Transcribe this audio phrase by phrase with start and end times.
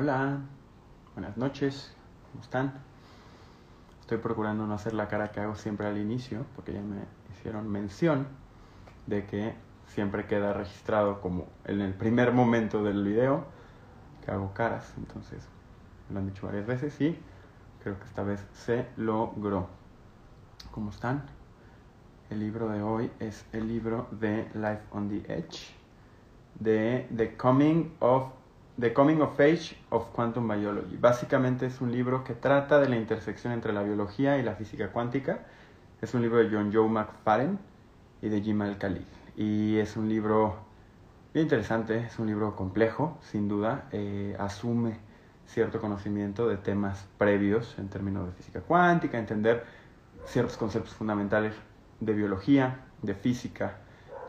[0.00, 0.38] Hola,
[1.14, 1.92] buenas noches,
[2.30, 2.72] ¿cómo están?
[4.00, 6.98] Estoy procurando no hacer la cara que hago siempre al inicio, porque ya me
[7.32, 8.28] hicieron mención
[9.08, 9.54] de que
[9.88, 13.44] siempre queda registrado como en el primer momento del video
[14.24, 15.44] que hago caras, entonces
[16.10, 17.18] lo han dicho varias veces y
[17.82, 19.66] creo que esta vez se logró.
[20.70, 21.24] ¿Cómo están?
[22.30, 25.74] El libro de hoy es el libro de Life on the Edge,
[26.60, 28.37] de The Coming of
[28.80, 30.96] The Coming of Age of Quantum Biology.
[30.96, 34.92] Básicamente es un libro que trata de la intersección entre la biología y la física
[34.92, 35.40] cuántica.
[36.00, 37.58] Es un libro de John Joe McFarren
[38.22, 39.04] y de Jim Al-Khalil.
[39.36, 40.58] Y es un libro
[41.34, 43.88] bien interesante, es un libro complejo, sin duda.
[43.90, 45.00] Eh, asume
[45.44, 49.64] cierto conocimiento de temas previos en términos de física cuántica, entender
[50.24, 51.52] ciertos conceptos fundamentales
[51.98, 53.78] de biología, de física,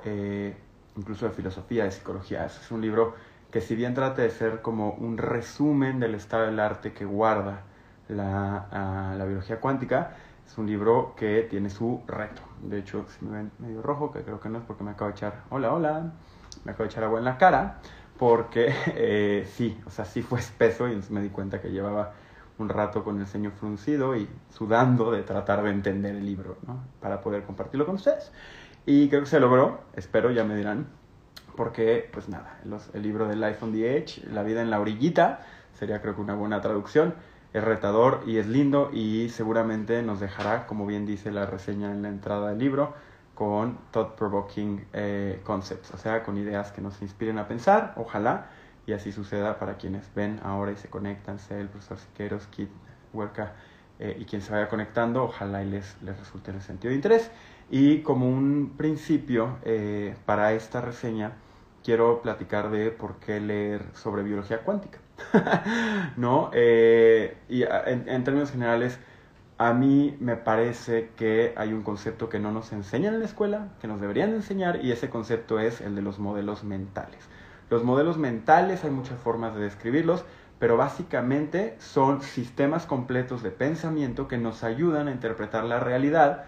[0.06, 0.58] eh,
[0.98, 2.48] incluso de filosofía, de psicología.
[2.48, 3.14] Es un libro
[3.52, 7.64] que si bien trata de ser como un resumen del estado del arte que guarda
[8.08, 10.16] la, la, biología cuántica,
[10.46, 12.42] es un libro que tiene su reto.
[12.62, 15.10] De hecho, si me ven medio rojo, que creo que no es porque me acabo
[15.10, 16.12] de echar, hola, hola,
[16.64, 17.80] me acabo de echar agua en la cara,
[18.18, 22.14] porque eh, sí, o sea, sí fue espeso y me di cuenta que llevaba
[22.60, 26.84] un rato con el ceño fruncido y sudando de tratar de entender el libro, ¿no?
[27.00, 28.32] Para poder compartirlo con ustedes.
[28.86, 30.88] Y creo que se logró, espero, ya me dirán
[31.60, 32.58] porque, pues nada,
[32.94, 35.42] el libro de Life on the Edge, La vida en la orillita,
[35.74, 37.16] sería creo que una buena traducción.
[37.52, 42.02] Es retador y es lindo y seguramente nos dejará, como bien dice la reseña en
[42.02, 42.94] la entrada del libro,
[43.36, 48.46] con thought-provoking eh, concepts, o sea, con ideas que nos inspiren a pensar, ojalá,
[48.88, 52.70] y así suceda para quienes ven ahora y se conectan, sea el profesor Siqueiros, Kit,
[53.12, 53.52] Huerca
[54.00, 56.96] eh, y quien se vaya conectando, ojalá y les, les resulte en el sentido de
[56.96, 57.30] interés.
[57.70, 61.34] Y como un principio eh, para esta reseña,
[61.84, 65.00] quiero platicar de por qué leer sobre biología cuántica.
[66.18, 66.50] ¿No?
[66.54, 69.00] Eh, y en, términos generales,
[69.58, 73.70] a mí me parece que hay un concepto que no nos enseñan en la escuela,
[73.82, 77.28] que nos deberían enseñar, y ese concepto es el de los modelos mentales.
[77.70, 80.26] Los modelos mentales hay muchas formas de describirlos,
[80.60, 86.46] pero básicamente son sistemas completos de pensamiento que nos ayudan a interpretar la realidad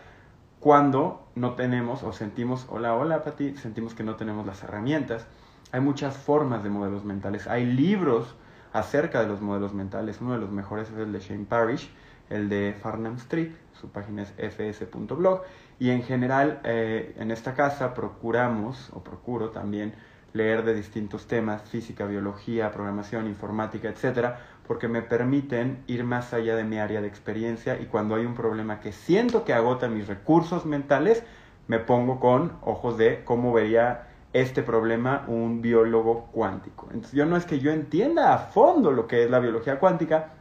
[0.62, 5.26] cuando no tenemos o sentimos, hola, hola Pati, sentimos que no tenemos las herramientas.
[5.72, 7.48] Hay muchas formas de modelos mentales.
[7.48, 8.36] Hay libros
[8.72, 10.22] acerca de los modelos mentales.
[10.22, 11.92] Uno de los mejores es el de Shane Parrish,
[12.30, 15.42] el de Farnham Street, su página es fs.blog.
[15.80, 19.96] Y en general, eh, en esta casa procuramos, o procuro también,
[20.34, 24.40] leer de distintos temas, física, biología, programación, informática, etcétera,
[24.72, 28.36] porque me permiten ir más allá de mi área de experiencia y cuando hay un
[28.36, 31.24] problema que siento que agota mis recursos mentales,
[31.68, 36.86] me pongo con ojos de cómo vería este problema un biólogo cuántico.
[36.86, 40.36] Entonces yo no es que yo entienda a fondo lo que es la biología cuántica,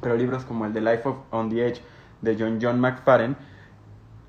[0.00, 1.80] pero libros como el de Life of, on the Edge
[2.20, 3.36] de John John McFarren,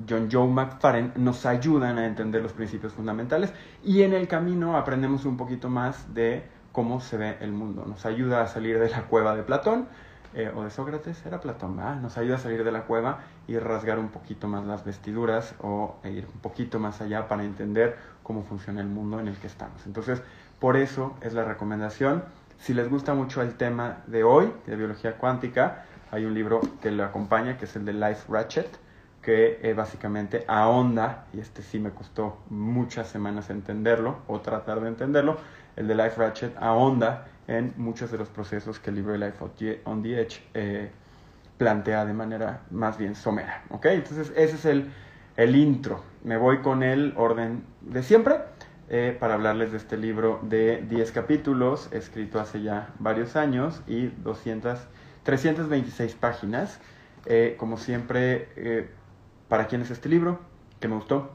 [0.09, 3.53] John Joe McFarren nos ayudan a entender los principios fundamentales
[3.83, 6.41] y en el camino aprendemos un poquito más de
[6.73, 7.85] cómo se ve el mundo.
[7.87, 9.87] Nos ayuda a salir de la cueva de Platón,
[10.35, 13.99] eh, o de Sócrates, era Platón, Nos ayuda a salir de la cueva y rasgar
[13.99, 18.43] un poquito más las vestiduras o e ir un poquito más allá para entender cómo
[18.43, 19.85] funciona el mundo en el que estamos.
[19.85, 20.23] Entonces,
[20.59, 22.23] por eso es la recomendación.
[22.57, 26.89] Si les gusta mucho el tema de hoy, de biología cuántica, hay un libro que
[26.89, 28.79] lo acompaña, que es el de Life Ratchet,
[29.23, 34.89] que eh, básicamente ahonda, y este sí me costó muchas semanas entenderlo o tratar de
[34.89, 35.37] entenderlo,
[35.77, 39.81] el de Life Ratchet ahonda en muchos de los procesos que el libro de Life
[39.85, 40.91] on the Edge eh,
[41.57, 43.63] plantea de manera más bien somera.
[43.69, 43.85] ¿ok?
[43.87, 44.91] Entonces ese es el,
[45.37, 46.03] el intro.
[46.23, 48.35] Me voy con el orden de siempre
[48.89, 54.07] eh, para hablarles de este libro de 10 capítulos, escrito hace ya varios años y
[54.07, 54.79] 200,
[55.23, 56.79] 326 páginas.
[57.25, 58.49] Eh, como siempre,
[59.53, 60.39] ¿para quién es este libro?
[60.79, 61.29] ¿Qué me gustó?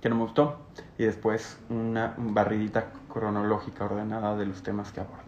[0.00, 0.60] ¿Qué no me gustó?
[0.96, 5.24] Y después una barridita cronológica ordenada de los temas que aborda.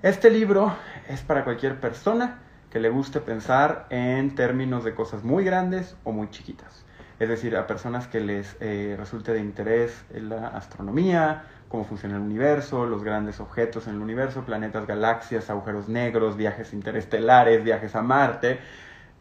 [0.00, 0.74] Este libro
[1.10, 2.38] es para cualquier persona
[2.70, 6.86] que le guste pensar en términos de cosas muy grandes o muy chiquitas.
[7.18, 12.22] Es decir, a personas que les eh, resulte de interés la astronomía, cómo funciona el
[12.22, 18.00] universo, los grandes objetos en el universo, planetas, galaxias, agujeros negros, viajes interestelares, viajes a
[18.00, 18.58] Marte,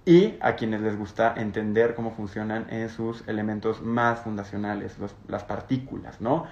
[0.06, 6.22] y a quienes les gusta entender cómo funcionan en sus elementos más fundacionales, las partículas,
[6.22, 6.48] ¿no?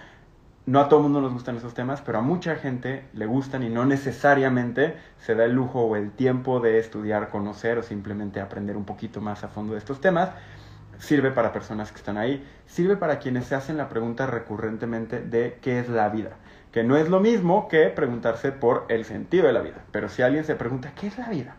[0.70, 3.64] no a todo el mundo nos gustan esos temas, pero a mucha gente le gustan
[3.64, 8.40] y no necesariamente se da el lujo o el tiempo de estudiar, conocer o simplemente
[8.40, 10.30] aprender un poquito más a fondo de estos temas.
[11.00, 15.58] sirve para personas que están ahí, sirve para quienes se hacen la pregunta recurrentemente de
[15.62, 16.32] qué es la vida,
[16.72, 20.22] que no es lo mismo que preguntarse por el sentido de la vida, pero si
[20.22, 21.56] alguien se pregunta, ¿qué es la vida?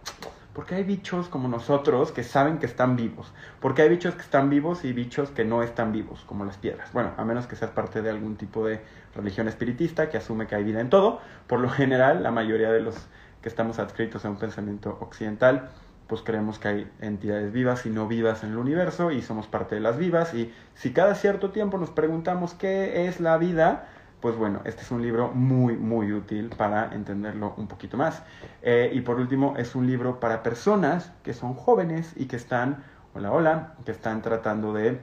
[0.52, 3.32] Porque hay bichos como nosotros que saben que están vivos.
[3.60, 6.92] Porque hay bichos que están vivos y bichos que no están vivos, como las piedras.
[6.92, 8.80] Bueno, a menos que seas parte de algún tipo de
[9.14, 11.20] religión espiritista que asume que hay vida en todo.
[11.46, 12.96] Por lo general, la mayoría de los
[13.42, 15.70] que estamos adscritos a un pensamiento occidental,
[16.08, 19.76] pues creemos que hay entidades vivas y no vivas en el universo y somos parte
[19.76, 20.34] de las vivas.
[20.34, 23.88] Y si cada cierto tiempo nos preguntamos qué es la vida,
[24.20, 28.22] pues bueno, este es un libro muy, muy útil para entenderlo un poquito más.
[28.62, 32.84] Eh, y por último, es un libro para personas que son jóvenes y que están,
[33.14, 35.00] hola, hola, que están tratando de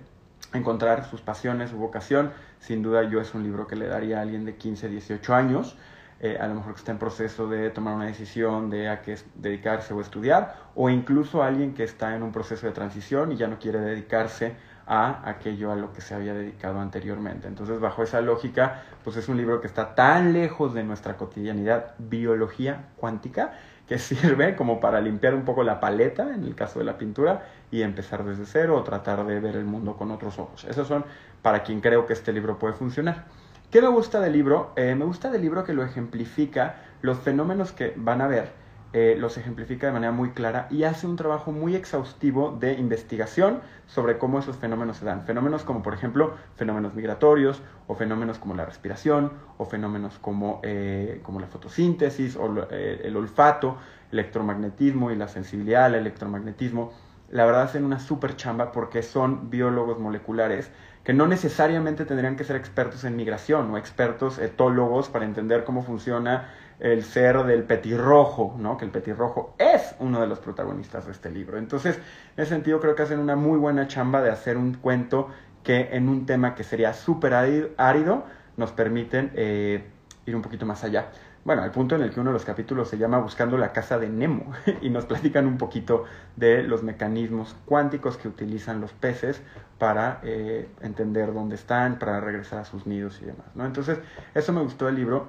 [0.53, 2.31] encontrar sus pasiones, su vocación.
[2.59, 5.77] Sin duda yo es un libro que le daría a alguien de 15, 18 años.
[6.19, 9.17] Eh, a lo mejor que está en proceso de tomar una decisión de a qué
[9.35, 13.35] dedicarse o estudiar, o incluso a alguien que está en un proceso de transición y
[13.35, 14.55] ya no quiere dedicarse
[14.87, 17.47] a aquello a lo que se había dedicado anteriormente.
[17.47, 21.93] Entonces, bajo esa lógica, pues es un libro que está tan lejos de nuestra cotidianidad,
[21.97, 23.53] biología cuántica,
[23.87, 27.45] que sirve como para limpiar un poco la paleta, en el caso de la pintura,
[27.69, 30.63] y empezar desde cero o tratar de ver el mundo con otros ojos.
[30.63, 31.05] Esos son
[31.41, 33.25] para quien creo que este libro puede funcionar.
[33.69, 34.71] ¿Qué me gusta del libro?
[34.77, 39.15] Eh, me gusta del libro que lo ejemplifica los fenómenos que van a ver eh,
[39.17, 44.17] los ejemplifica de manera muy clara y hace un trabajo muy exhaustivo de investigación sobre
[44.17, 45.25] cómo esos fenómenos se dan.
[45.25, 51.19] Fenómenos como, por ejemplo, fenómenos migratorios, o fenómenos como la respiración, o fenómenos como, eh,
[51.23, 53.77] como la fotosíntesis, o eh, el olfato,
[54.11, 56.93] electromagnetismo y la sensibilidad al electromagnetismo.
[57.29, 60.71] La verdad hacen una súper chamba porque son biólogos moleculares
[61.07, 65.81] que no necesariamente tendrían que ser expertos en migración o expertos etólogos para entender cómo
[65.81, 68.77] funciona el ser del petirrojo, ¿no?
[68.77, 71.57] que el petirrojo es uno de los protagonistas de este libro.
[71.57, 71.97] Entonces,
[72.35, 75.29] en ese sentido creo que hacen una muy buena chamba de hacer un cuento
[75.63, 78.25] que en un tema que sería súper árido
[78.57, 79.85] nos permiten eh,
[80.25, 81.09] ir un poquito más allá.
[81.43, 83.97] Bueno, al punto en el que uno de los capítulos se llama Buscando la casa
[83.97, 84.51] de Nemo
[84.81, 86.03] y nos platican un poquito
[86.35, 89.41] de los mecanismos cuánticos que utilizan los peces
[89.79, 93.47] para eh, entender dónde están, para regresar a sus nidos y demás.
[93.55, 93.65] ¿no?
[93.65, 93.97] Entonces,
[94.35, 95.27] eso me gustó del libro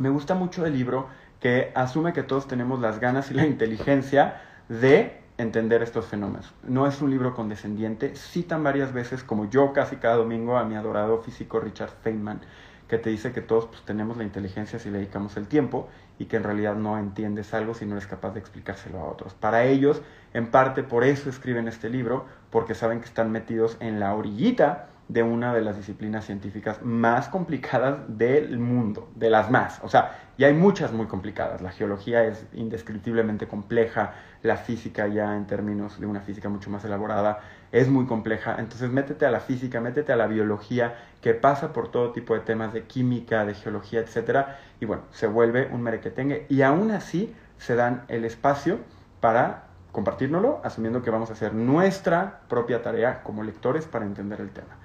[0.00, 1.08] me gusta mucho el libro
[1.40, 6.52] que asume que todos tenemos las ganas y la inteligencia de entender estos fenómenos.
[6.62, 10.74] No es un libro condescendiente, citan varias veces, como yo casi cada domingo, a mi
[10.74, 12.40] adorado físico Richard Feynman,
[12.88, 15.88] que te dice que todos pues, tenemos la inteligencia si le dedicamos el tiempo
[16.18, 19.34] y que en realidad no entiendes algo si no eres capaz de explicárselo a otros.
[19.34, 20.02] Para ellos,
[20.34, 24.88] en parte por eso escriben este libro, porque saben que están metidos en la orillita
[25.12, 29.80] de una de las disciplinas científicas más complicadas del mundo, de las más.
[29.82, 31.60] O sea, y hay muchas muy complicadas.
[31.60, 36.84] La geología es indescriptiblemente compleja, la física ya en términos de una física mucho más
[36.84, 37.40] elaborada
[37.72, 38.56] es muy compleja.
[38.58, 42.40] Entonces métete a la física, métete a la biología, que pasa por todo tipo de
[42.40, 46.46] temas de química, de geología, etcétera, y bueno, se vuelve un merequetengue.
[46.48, 48.78] Y aún así se dan el espacio
[49.20, 54.50] para compartirnoslo, asumiendo que vamos a hacer nuestra propia tarea como lectores para entender el
[54.50, 54.79] tema.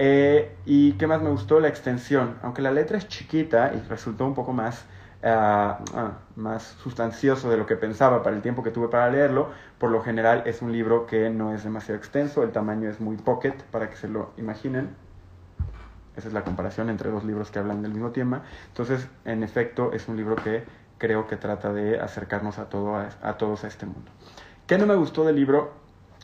[0.00, 2.36] Eh, y qué más me gustó, la extensión.
[2.42, 4.84] Aunque la letra es chiquita y resultó un poco más,
[5.24, 5.80] ah,
[6.36, 10.00] más sustancioso de lo que pensaba para el tiempo que tuve para leerlo, por lo
[10.00, 13.90] general es un libro que no es demasiado extenso, el tamaño es muy pocket, para
[13.90, 14.94] que se lo imaginen.
[16.16, 18.42] Esa es la comparación entre dos libros que hablan del mismo tema.
[18.68, 20.64] Entonces, en efecto, es un libro que
[20.98, 24.10] creo que trata de acercarnos a, todo, a todos a este mundo.
[24.66, 25.72] ¿Qué no me gustó del libro?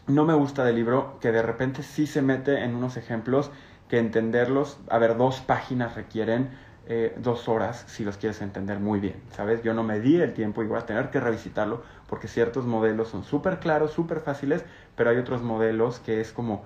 [0.07, 3.51] No me gusta del libro que de repente sí se mete en unos ejemplos
[3.89, 6.51] que entenderlos, a ver, dos páginas requieren
[6.87, 9.63] eh, dos horas si los quieres entender muy bien, ¿sabes?
[9.63, 13.09] Yo no me di el tiempo y voy a tener que revisitarlo porque ciertos modelos
[13.09, 16.65] son súper claros, súper fáciles, pero hay otros modelos que es como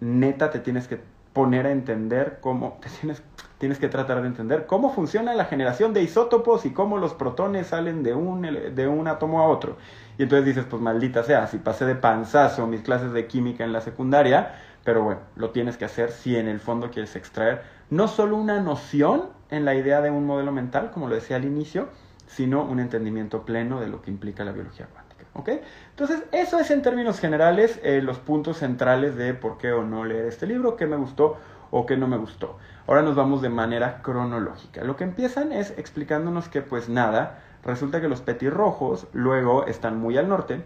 [0.00, 1.00] neta te tienes que
[1.32, 3.22] poner a entender cómo, te tienes,
[3.58, 7.68] tienes que tratar de entender cómo funciona la generación de isótopos y cómo los protones
[7.68, 9.76] salen de un, de un átomo a otro.
[10.20, 13.72] Y entonces dices, pues maldita sea, si pasé de panzazo mis clases de química en
[13.72, 18.06] la secundaria, pero bueno, lo tienes que hacer si en el fondo quieres extraer no
[18.06, 21.88] solo una noción en la idea de un modelo mental, como lo decía al inicio,
[22.26, 25.24] sino un entendimiento pleno de lo que implica la biología cuántica.
[25.32, 25.48] ¿ok?
[25.88, 30.04] Entonces, eso es en términos generales eh, los puntos centrales de por qué o no
[30.04, 31.38] leer este libro, qué me gustó
[31.70, 32.58] o qué no me gustó.
[32.86, 34.84] Ahora nos vamos de manera cronológica.
[34.84, 40.16] Lo que empiezan es explicándonos que pues nada, Resulta que los petirrojos luego están muy
[40.16, 40.64] al norte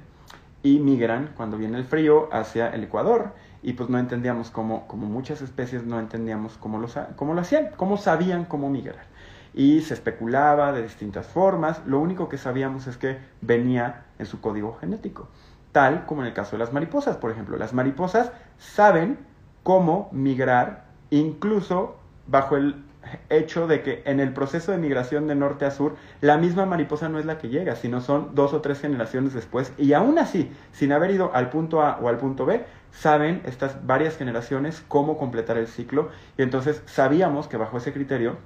[0.62, 3.32] y migran cuando viene el frío hacia el Ecuador
[3.62, 7.70] y pues no entendíamos cómo, como muchas especies no entendíamos cómo lo, cómo lo hacían,
[7.76, 9.06] cómo sabían cómo migrar.
[9.54, 14.40] Y se especulaba de distintas formas, lo único que sabíamos es que venía en su
[14.40, 15.28] código genético.
[15.72, 17.56] tal como en el caso de las mariposas, por ejemplo.
[17.56, 19.18] Las mariposas saben
[19.62, 21.96] cómo migrar incluso
[22.26, 22.84] bajo el
[23.30, 27.08] hecho de que en el proceso de migración de norte a sur, la misma mariposa
[27.08, 30.50] no es la que llega, sino son dos o tres generaciones después, y aún así,
[30.72, 35.18] sin haber ido al punto A o al punto B, saben estas varias generaciones cómo
[35.18, 38.36] completar el ciclo, y entonces sabíamos que bajo ese criterio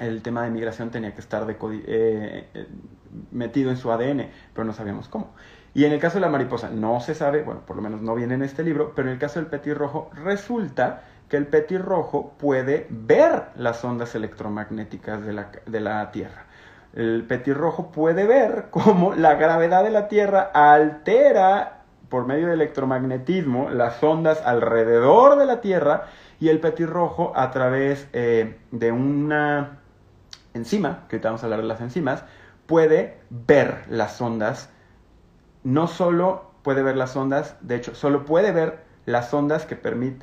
[0.00, 2.66] el tema de migración tenía que estar eh, eh,
[3.30, 5.34] metido en su ADN, pero no sabíamos cómo.
[5.72, 8.14] Y en el caso de la mariposa no se sabe, bueno, por lo menos no
[8.14, 11.02] viene en este libro, pero en el caso del petirrojo resulta
[11.34, 16.44] el petirrojo puede ver las ondas electromagnéticas de la, de la Tierra.
[16.94, 23.70] El petirrojo puede ver cómo la gravedad de la Tierra altera por medio del electromagnetismo
[23.70, 26.04] las ondas alrededor de la Tierra
[26.38, 29.78] y el petirrojo a través eh, de una
[30.52, 32.24] enzima, que ahorita vamos a hablar de las enzimas,
[32.66, 34.70] puede ver las ondas.
[35.62, 39.78] No solo puede ver las ondas, de hecho, solo puede ver las ondas que,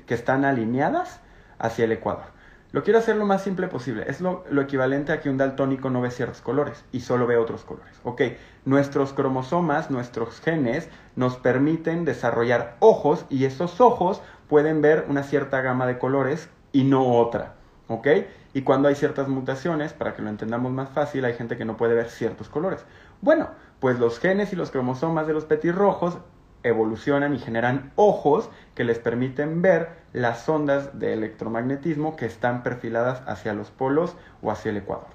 [0.06, 1.20] que están alineadas
[1.60, 2.42] hacia el ecuador.
[2.74, 4.06] Lo quiero hacer lo más simple posible.
[4.08, 7.66] Es lo, equivalente a que un daltónico no ve ciertos colores y solo ve otros
[7.66, 8.00] colores.
[8.04, 8.22] Ok,
[8.64, 15.60] nuestros cromosomas, nuestros genes nos permiten desarrollar ojos y esos ojos pueden ver una cierta
[15.60, 17.56] gama de colores y no otra.
[17.90, 18.08] ¿Ok?
[18.54, 21.76] Y cuando hay ciertas mutaciones, para que lo entendamos más fácil, hay gente que no
[21.76, 22.86] puede ver ciertos colores.
[23.20, 23.50] Bueno,
[23.82, 26.20] pues los genes y los cromosomas de los petirrojos
[26.64, 33.22] evolucionan y generan ojos que les permiten ver las ondas de electromagnetismo que están perfiladas
[33.28, 35.08] hacia los polos o hacia el ecuador.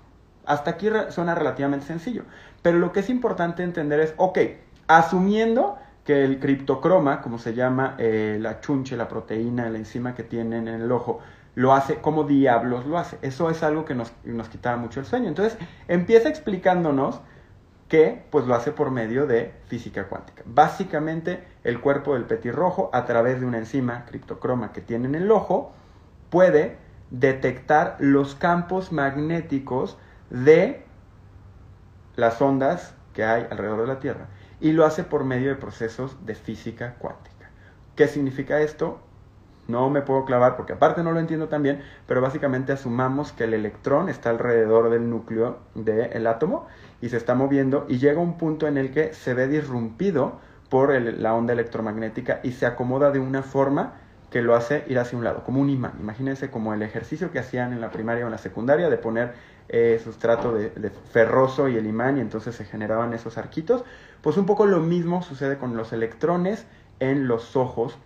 [0.44, 2.22] Hasta aquí suena relativamente sencillo,
[2.62, 4.38] pero lo que es importante entender es, ok,
[4.86, 10.22] asumiendo que el criptocroma, como se llama eh, la chunche, la proteína, la enzima que
[10.22, 11.18] tienen en el ojo,
[11.56, 13.18] lo hace, como diablos lo hace?
[13.22, 15.28] Eso es algo que nos, nos quitaba mucho el sueño.
[15.28, 17.20] Entonces, empieza explicándonos
[17.88, 20.42] que pues lo hace por medio de física cuántica.
[20.44, 25.30] Básicamente el cuerpo del petirrojo a través de una enzima criptocroma que tiene en el
[25.30, 25.72] ojo
[26.30, 26.76] puede
[27.10, 29.96] detectar los campos magnéticos
[30.30, 30.84] de
[32.16, 34.26] las ondas que hay alrededor de la Tierra
[34.60, 37.50] y lo hace por medio de procesos de física cuántica.
[37.94, 39.00] ¿Qué significa esto?
[39.68, 43.44] No me puedo clavar porque aparte no lo entiendo tan bien, pero básicamente asumamos que
[43.44, 46.66] el electrón está alrededor del núcleo del átomo
[47.00, 51.00] y se está moviendo y llega un punto en el que se ve disrumpido por
[51.00, 53.94] la onda electromagnética y se acomoda de una forma
[54.30, 55.92] que lo hace ir hacia un lado, como un imán.
[56.00, 59.34] Imagínense como el ejercicio que hacían en la primaria o en la secundaria de poner
[59.68, 63.84] eh, sustrato de, ferroso y el imán y entonces se generaban esos arquitos.
[64.22, 66.66] Pues un poco lo mismo sucede con los electrones
[66.98, 67.96] en los ojos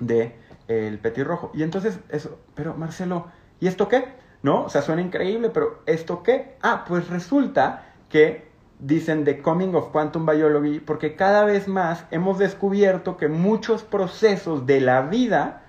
[0.00, 0.36] de
[0.66, 1.50] el petirrojo.
[1.54, 3.28] Y entonces eso, pero Marcelo,
[3.60, 4.20] ¿y esto qué?
[4.42, 4.64] ¿No?
[4.64, 6.56] O sea, suena increíble, pero ¿esto qué?
[6.62, 8.44] Ah, pues resulta que
[8.78, 14.66] dicen The Coming of Quantum Biology porque cada vez más hemos descubierto que muchos procesos
[14.66, 15.62] de la vida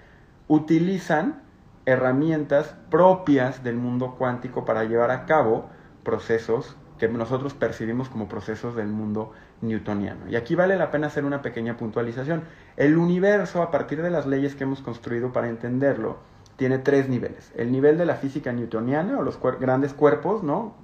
[0.50, 1.42] utilizan
[1.86, 5.70] herramientas propias del mundo cuántico para llevar a cabo
[6.04, 9.32] procesos que nosotros percibimos como procesos del mundo
[9.62, 10.30] newtoniano.
[10.30, 12.44] Y aquí vale la pena hacer una pequeña puntualización.
[12.76, 16.18] El universo, a partir de las leyes que hemos construido para entenderlo,
[16.58, 17.54] tiene tres niveles.
[17.56, 20.83] El nivel de la física newtoniana, o los grandes cuerpos, ¿no?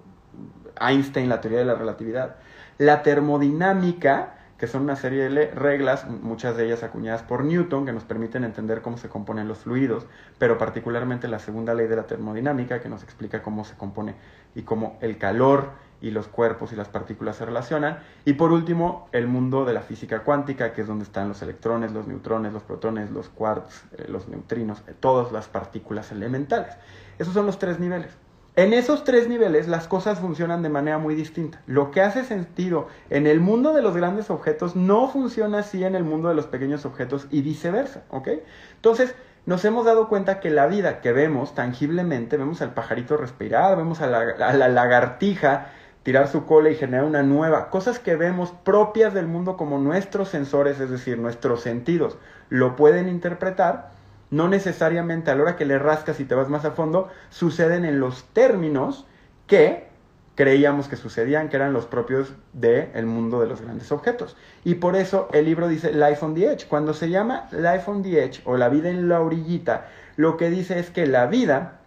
[0.80, 2.36] Einstein, la teoría de la relatividad.
[2.78, 7.94] La termodinámica, que son una serie de reglas, muchas de ellas acuñadas por Newton, que
[7.94, 10.06] nos permiten entender cómo se componen los fluidos,
[10.38, 14.16] pero particularmente la segunda ley de la termodinámica, que nos explica cómo se compone
[14.56, 15.72] y cómo el calor
[16.02, 18.00] y los cuerpos y las partículas se relacionan.
[18.26, 21.92] Y por último, el mundo de la física cuántica, que es donde están los electrones,
[21.92, 26.76] los neutrones, los protones, los quarks, eh, los neutrinos, eh, todas las partículas elementales.
[27.18, 28.12] Esos son los tres niveles.
[28.60, 31.62] En esos tres niveles las cosas funcionan de manera muy distinta.
[31.66, 35.96] Lo que hace sentido en el mundo de los grandes objetos no funciona así en
[35.96, 38.28] el mundo de los pequeños objetos y viceversa, ¿ok?
[38.76, 43.78] Entonces, nos hemos dado cuenta que la vida que vemos tangiblemente, vemos al pajarito respirar,
[43.78, 45.68] vemos a la lagartija
[46.04, 50.28] tirar su cola y generar una nueva, cosas que vemos propias del mundo como nuestros
[50.28, 52.18] sensores, es decir, nuestros sentidos,
[52.50, 53.92] lo pueden interpretar,
[54.32, 57.86] no necesariamente a la hora que le rascas y te vas más a fondo, suceden
[57.86, 59.06] en los términos
[59.48, 59.90] que
[60.36, 64.38] creíamos que sucedían, que eran los propios del mundo de los grandes objetos.
[64.64, 66.66] Y por eso el libro dice Life on the Edge.
[66.68, 70.50] Cuando se llama Life on the Edge o la vida en la orillita, lo que
[70.50, 71.82] dice es que la vida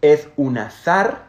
[0.00, 1.26] es un azar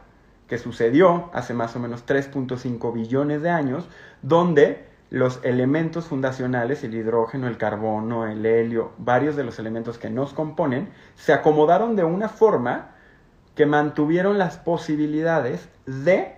[0.47, 3.87] que sucedió hace más o menos 3.5 billones de años,
[4.23, 10.09] donde los elementos fundacionales, el hidrógeno, el carbono, el helio, varios de los elementos que
[10.09, 12.95] nos componen, se acomodaron de una forma
[13.53, 16.33] que mantuvieron las posibilidades de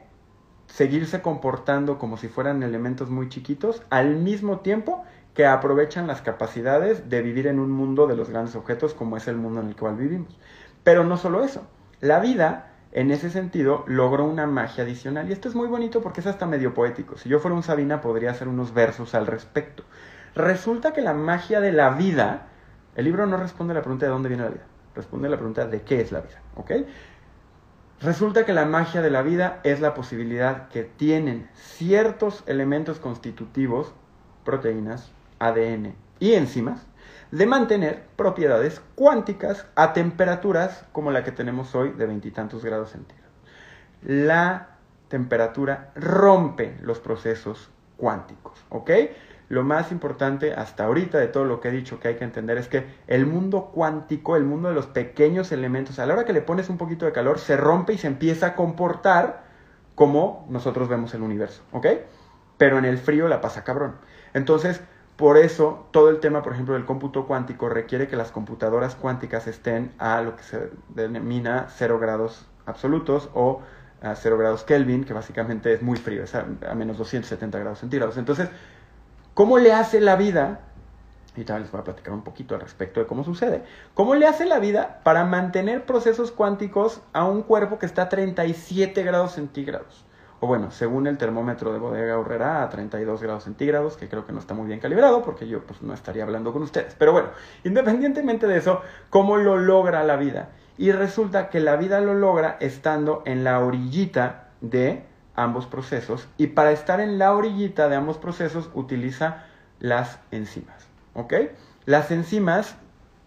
[0.67, 7.09] seguirse comportando como si fueran elementos muy chiquitos, al mismo tiempo que aprovechan las capacidades
[7.09, 9.77] de vivir en un mundo de los grandes objetos como es el mundo en el
[9.77, 10.37] cual vivimos.
[10.83, 11.65] Pero no solo eso,
[12.01, 16.21] la vida en ese sentido logró una magia adicional y esto es muy bonito porque
[16.21, 17.17] es hasta medio poético.
[17.17, 19.83] Si yo fuera un Sabina podría hacer unos versos al respecto.
[20.33, 22.47] Resulta que la magia de la vida,
[22.95, 24.63] el libro no responde a la pregunta de dónde viene la vida,
[24.95, 26.71] responde a la pregunta de qué es la vida, ¿ok?
[28.01, 33.93] Resulta que la magia de la vida es la posibilidad que tienen ciertos elementos constitutivos,
[34.45, 36.87] proteínas, ADN y enzimas,
[37.31, 43.33] de mantener propiedades cuánticas a temperaturas como la que tenemos hoy de veintitantos grados centígrados.
[44.03, 44.77] La
[45.07, 48.91] temperatura rompe los procesos cuánticos, ¿ok?
[49.47, 52.57] Lo más importante hasta ahorita de todo lo que he dicho que hay que entender
[52.57, 56.33] es que el mundo cuántico, el mundo de los pequeños elementos, a la hora que
[56.33, 59.43] le pones un poquito de calor, se rompe y se empieza a comportar
[59.93, 61.87] como nosotros vemos el universo, ¿ok?
[62.57, 63.95] Pero en el frío la pasa cabrón.
[64.33, 64.81] Entonces,
[65.15, 69.47] por eso, todo el tema, por ejemplo, del cómputo cuántico requiere que las computadoras cuánticas
[69.47, 73.61] estén a lo que se denomina 0 grados absolutos o
[74.01, 76.43] a 0 grados Kelvin, que básicamente es muy frío, es a,
[76.75, 78.17] menos 270 grados centígrados.
[78.17, 78.49] Entonces,
[79.33, 80.59] ¿cómo le hace la vida?
[81.37, 83.63] Y también les voy a platicar un poquito al respecto de cómo sucede.
[83.93, 88.09] ¿Cómo le hace la vida para mantener procesos cuánticos a un cuerpo que está a
[88.09, 90.04] 37 grados centígrados?
[90.45, 94.31] O bueno, según el termómetro de bodega horrera, a 32 grados centígrados, que creo que
[94.31, 96.95] no está muy bien calibrado porque yo pues no estaría hablando con ustedes.
[96.99, 97.29] Pero bueno,
[97.63, 100.49] independientemente de eso, ¿cómo lo logra la vida?
[100.77, 106.47] Y resulta que la vida lo logra estando en la orillita de ambos procesos y
[106.47, 109.45] para estar en la orillita de ambos procesos utiliza
[109.79, 111.33] las enzimas, ¿ok?
[111.85, 112.75] Las enzimas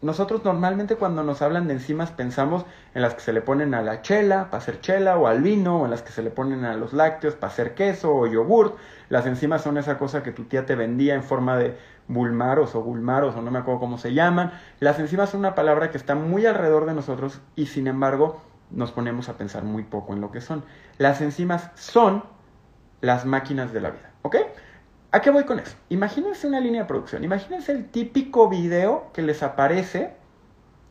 [0.00, 2.64] nosotros normalmente cuando nos hablan de enzimas pensamos
[2.94, 5.80] en las que se le ponen a la chela para hacer chela o al vino
[5.80, 8.76] o en las que se le ponen a los lácteos para hacer queso o yogurt.
[9.08, 11.76] Las enzimas son esa cosa que tu tía te vendía en forma de
[12.06, 14.52] bulmaros o bulmaros o no me acuerdo cómo se llaman.
[14.78, 18.40] Las enzimas son una palabra que está muy alrededor de nosotros y sin embargo
[18.70, 20.62] nos ponemos a pensar muy poco en lo que son.
[20.98, 22.22] Las enzimas son
[23.00, 24.07] las máquinas de la vida.
[25.10, 25.74] ¿A qué voy con eso?
[25.88, 27.24] Imagínense una línea de producción.
[27.24, 30.12] Imagínense el típico video que les aparece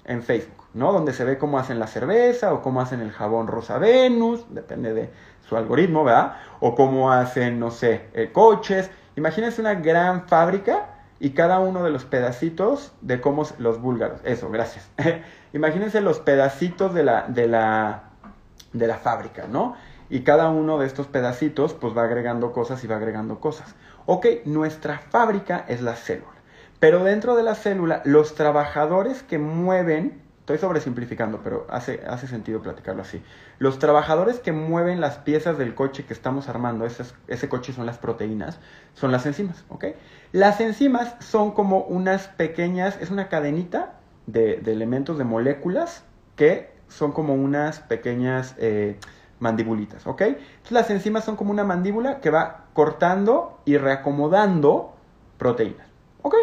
[0.06, 0.92] en Facebook, ¿no?
[0.92, 4.96] Donde se ve cómo hacen la cerveza o cómo hacen el jabón Rosa Venus, depende
[4.96, 5.12] de
[5.48, 6.38] su algoritmo, ¿verdad?
[6.62, 8.90] O cómo hacen, no sé, eh, coches.
[9.16, 10.88] Imagínense una gran fábrica
[11.20, 14.22] y cada uno de los pedacitos de cómo los búlgaros.
[14.24, 14.90] Eso, gracias.
[15.54, 18.04] Imagínense los pedacitos de la, de la,
[18.74, 19.76] de la fábrica, ¿no?
[20.10, 23.76] Y cada uno de estos pedacitos pues va agregando cosas y va agregando cosas.
[24.10, 26.32] Ok, nuestra fábrica es la célula,
[26.80, 32.62] pero dentro de la célula los trabajadores que mueven, estoy sobresimplificando, pero hace, hace sentido
[32.62, 33.22] platicarlo así,
[33.60, 37.86] los trabajadores que mueven las piezas del coche que estamos armando, ese, ese coche son
[37.86, 38.62] las proteínas,
[38.94, 39.88] son las enzimas, ¿ok?
[40.32, 46.06] Las enzimas son como unas pequeñas, es una cadenita de, elementos, de moléculas
[46.38, 48.56] que son como unas pequeñas...
[48.58, 48.98] Eh,
[49.40, 50.24] mandibulitas, ¿ok?
[50.70, 54.94] Las enzimas son como una mandíbula que va cortando y reacomodando
[55.40, 55.88] proteínas,
[56.22, 56.36] ¿ok?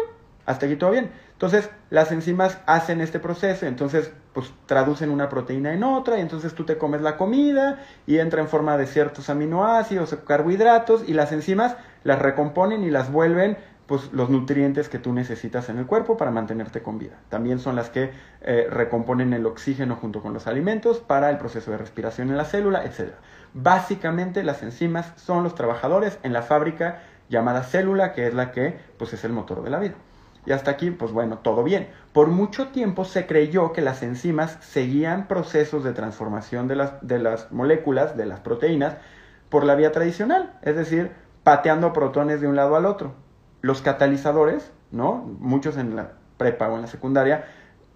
[0.45, 1.09] Hasta aquí todo bien.
[1.31, 6.53] Entonces las enzimas hacen este proceso, entonces pues traducen una proteína en otra y entonces
[6.53, 11.13] tú te comes la comida y entra en forma de ciertos aminoácidos o carbohidratos y
[11.13, 15.85] las enzimas las recomponen y las vuelven pues, los nutrientes que tú necesitas en el
[15.85, 17.15] cuerpo para mantenerte con vida.
[17.29, 21.71] También son las que eh, recomponen el oxígeno junto con los alimentos para el proceso
[21.71, 23.13] de respiración en la célula, etc.
[23.57, 28.77] Básicamente las enzimas son los trabajadores en la fábrica llamada célula, que es la que
[28.97, 29.95] pues, es el motor de la vida.
[30.45, 31.87] Y hasta aquí, pues bueno, todo bien.
[32.13, 37.17] Por mucho tiempo se creyó que las enzimas seguían procesos de transformación de las, de
[37.17, 38.97] las moléculas, de las proteínas,
[39.49, 41.13] por la vía tradicional, es decir,
[41.43, 43.15] pateando protones de un lado al otro
[43.65, 45.15] los catalizadores, ¿no?
[45.39, 47.45] Muchos en la prepa o en la secundaria,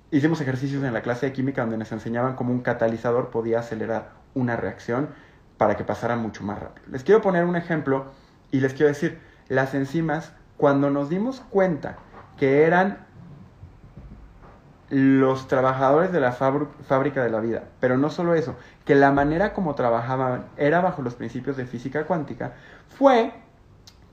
[0.10, 4.10] hicimos ejercicios en la clase de química donde nos enseñaban cómo un catalizador podía acelerar
[4.34, 5.10] una reacción
[5.60, 6.88] para que pasara mucho más rápido.
[6.90, 8.06] Les quiero poner un ejemplo
[8.50, 9.20] y les quiero decir,
[9.50, 11.98] las enzimas, cuando nos dimos cuenta
[12.38, 13.06] que eran
[14.90, 19.54] los trabajadores de la fábrica de la vida, pero no solo eso, que la manera
[19.54, 22.54] como trabajaban era bajo los principios de física cuántica,
[22.88, 23.34] fue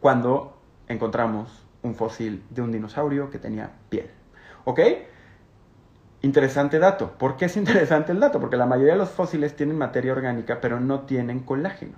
[0.00, 4.11] cuando encontramos un fósil de un dinosaurio que tenía piel.
[4.64, 4.80] ¿Ok?
[6.26, 7.12] Interesante dato.
[7.12, 8.40] ¿Por qué es interesante el dato?
[8.40, 11.92] Porque la mayoría de los fósiles tienen materia orgánica, pero no tienen colágeno.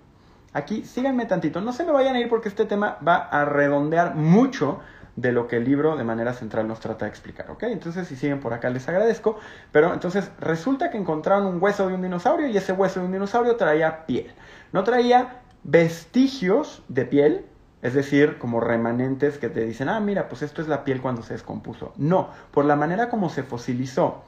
[0.52, 4.16] Aquí síganme tantito, no se me vayan a ir porque este tema va a redondear
[4.16, 4.80] mucho
[5.16, 7.62] de lo que el libro de manera central nos trata de explicar, ¿ok?
[7.64, 9.38] Entonces, si siguen por acá les agradezco,
[9.72, 13.12] pero entonces resulta que encontraron un hueso de un dinosaurio y ese hueso de un
[13.12, 14.30] dinosaurio traía piel.
[14.72, 17.46] No traía vestigios de piel,
[17.82, 21.22] es decir, como remanentes que te dicen, ah, mira, pues esto es la piel cuando
[21.22, 21.92] se descompuso.
[21.96, 24.22] No, por la manera como se fosilizó,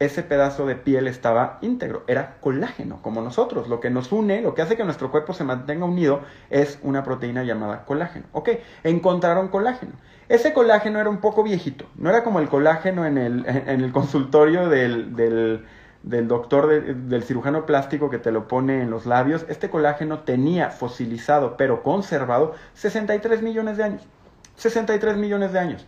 [0.00, 3.68] ese pedazo de piel estaba íntegro, era colágeno, como nosotros.
[3.68, 7.04] Lo que nos une, lo que hace que nuestro cuerpo se mantenga unido es una
[7.04, 8.24] proteína llamada colágeno.
[8.32, 8.48] Ok,
[8.82, 9.92] encontraron colágeno.
[10.30, 13.92] Ese colágeno era un poco viejito, no era como el colágeno en el, en el
[13.92, 15.66] consultorio del, del,
[16.02, 19.44] del doctor, del cirujano plástico que te lo pone en los labios.
[19.48, 24.02] Este colágeno tenía fosilizado, pero conservado, 63 millones de años.
[24.56, 25.86] 63 millones de años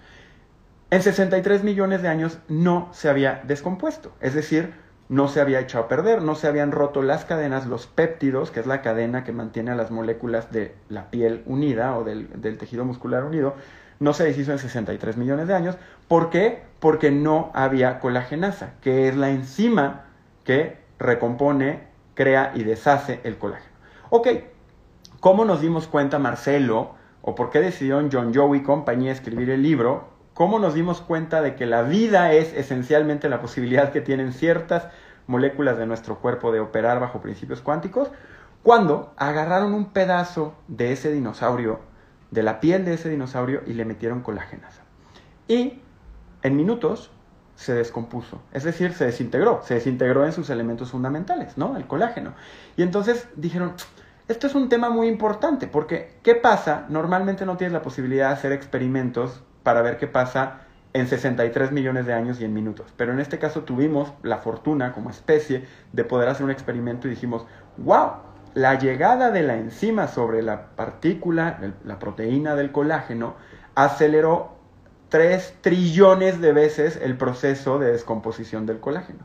[0.92, 4.74] en 63 millones de años no se había descompuesto, es decir,
[5.08, 8.60] no se había echado a perder, no se habían roto las cadenas, los péptidos, que
[8.60, 12.84] es la cadena que mantiene a las moléculas de la piel unida o del, tejido
[12.84, 13.54] muscular unido,
[14.02, 15.76] no se deshizo en 63 millones de años.
[16.08, 16.62] ¿Por qué?
[16.80, 20.06] Porque no había colagenasa, que es la enzima
[20.44, 21.84] que recompone,
[22.14, 23.72] crea y deshace el colágeno.
[24.10, 24.28] Ok,
[25.20, 29.62] ¿cómo nos dimos cuenta Marcelo o por qué decidió John Joe y compañía escribir el
[29.62, 34.32] libro cómo nos dimos cuenta de que la vida es esencialmente la posibilidad que tienen
[34.32, 34.88] ciertas
[35.26, 38.10] moléculas de nuestro cuerpo de operar bajo principios cuánticos,
[38.62, 41.80] cuando agarraron un pedazo de ese dinosaurio,
[42.32, 44.82] de la piel de ese dinosaurio, y le metieron colágenasa.
[45.46, 45.80] Y
[46.42, 47.12] en minutos
[47.54, 51.76] se descompuso, es decir, se desintegró, se desintegró en sus elementos fundamentales, ¿no?
[51.76, 52.32] El colágeno.
[52.76, 53.74] Y entonces dijeron,
[54.26, 56.86] esto es un tema muy importante, porque ¿qué pasa?
[56.88, 60.62] Normalmente no tienes la posibilidad de hacer experimentos para ver qué pasa
[60.94, 62.92] en 63 millones de años y en minutos.
[62.96, 67.10] Pero en este caso tuvimos la fortuna como especie de poder hacer un experimento y
[67.10, 67.46] dijimos,
[67.78, 68.12] wow,
[68.54, 73.34] la llegada de la enzima sobre la partícula, la proteína del colágeno,
[73.74, 74.56] aceleró
[75.08, 79.20] 3 trillones de veces el proceso de descomposición del colágeno.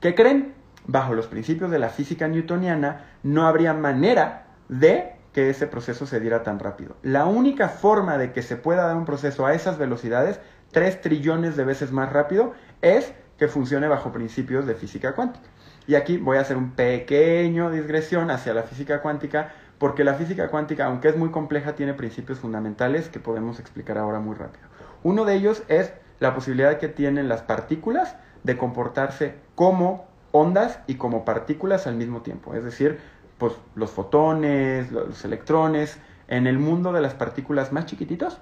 [0.00, 0.54] ¿Qué creen?
[0.86, 6.18] Bajo los principios de la física newtoniana no habría manera de que ese proceso se
[6.18, 6.96] diera tan rápido.
[7.02, 10.40] La única forma de que se pueda dar un proceso a esas velocidades,
[10.72, 15.49] 3 trillones de veces más rápido, es que funcione bajo principios de física cuántica.
[15.90, 20.46] Y aquí voy a hacer un pequeño digresión hacia la física cuántica, porque la física
[20.46, 24.68] cuántica, aunque es muy compleja, tiene principios fundamentales que podemos explicar ahora muy rápido.
[25.02, 30.94] Uno de ellos es la posibilidad que tienen las partículas de comportarse como ondas y
[30.94, 32.54] como partículas al mismo tiempo.
[32.54, 33.00] Es decir,
[33.38, 35.98] pues, los fotones, los electrones,
[36.28, 38.40] en el mundo de las partículas más chiquititos,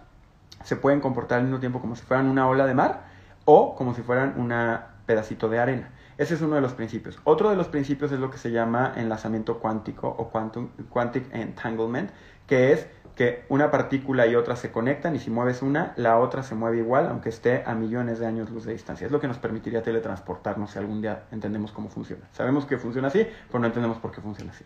[0.65, 3.07] se pueden comportar al mismo tiempo como si fueran una ola de mar
[3.47, 4.53] o como si fueran un
[5.07, 5.93] pedacito de arena.
[6.19, 7.17] Ese es uno de los principios.
[7.23, 12.11] Otro de los principios es lo que se llama enlazamiento cuántico o quantum, quantic entanglement,
[12.49, 16.43] que es que una partícula y otra se conectan y si mueves una, la otra
[16.43, 19.07] se mueve igual, aunque esté a millones de años luz de distancia.
[19.07, 22.29] Es lo que nos permitiría teletransportarnos si algún día entendemos cómo funciona.
[22.33, 24.65] Sabemos que funciona así, pero no entendemos por qué funciona así.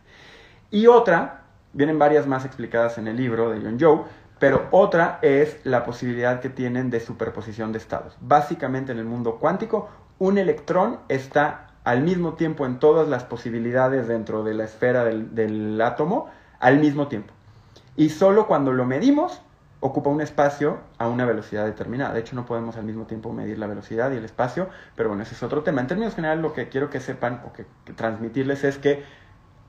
[0.71, 4.05] Y otra, vienen varias más explicadas en el libro de John Joe,
[4.39, 8.17] pero otra es la posibilidad que tienen de superposición de estados.
[8.21, 9.89] Básicamente en el mundo cuántico,
[10.23, 15.81] un electrón está al mismo tiempo en todas las posibilidades dentro de la esfera del,
[15.81, 16.29] átomo,
[16.61, 17.35] al mismo tiempo
[17.97, 19.43] y solo cuando lo medimos
[19.81, 22.15] ocupa un espacio a una velocidad determinada.
[22.15, 25.25] De hecho, no podemos al mismo tiempo medir la velocidad y el espacio, pero bueno,
[25.25, 25.81] ese es otro tema.
[25.81, 29.03] En términos generales, lo que quiero que sepan o que, transmitirles es que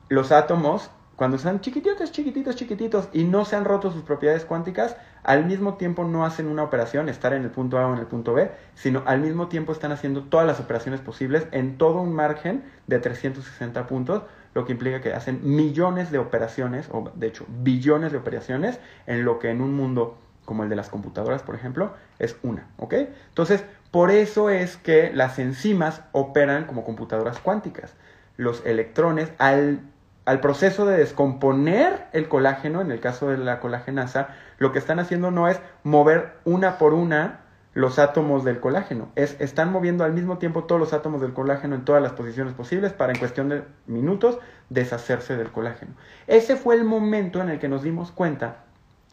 [0.10, 4.96] los átomos, cuando están chiquititos, chiquititos, chiquititos y no se han roto sus propiedades cuánticas,
[5.24, 8.08] al mismo tiempo no hacen una operación, estar en el punto A o en el
[8.08, 12.14] punto B, sino al mismo tiempo están haciendo todas las operaciones posibles en todo un
[12.14, 14.24] margen de 360 puntos,
[14.54, 19.24] lo que implica que hacen millones de operaciones, o de hecho billones de operaciones, en
[19.24, 22.94] lo que en un mundo como el de las computadoras, por ejemplo, es una, ¿ok?
[23.30, 27.94] Entonces, por eso es que las enzimas operan como computadoras cuánticas.
[28.36, 29.80] Los electrones, al,
[30.26, 35.00] al proceso de descomponer el colágeno, en el caso de la colagenasa, lo que están
[35.00, 37.42] haciendo no es mover una por una
[37.74, 39.10] los átomos del colágeno.
[39.16, 42.54] Es, están moviendo al mismo tiempo todos los átomos del colágeno en todas las posiciones
[42.54, 44.38] posibles para en cuestión de minutos
[44.70, 45.94] deshacerse del colágeno.
[46.28, 48.64] Ese fue el momento en el que nos dimos cuenta